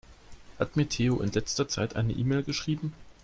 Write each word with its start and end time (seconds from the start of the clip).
Hat 0.57 0.77
mir 0.77 0.89
Theo 0.89 1.19
in 1.21 1.31
letzter 1.31 1.67
Zeit 1.67 1.95
eine 1.95 2.13
E-Mail 2.13 2.41
geschrieben? 2.41 2.91